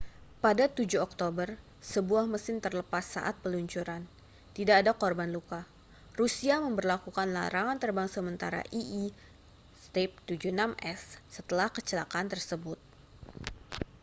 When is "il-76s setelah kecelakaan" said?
8.81-12.27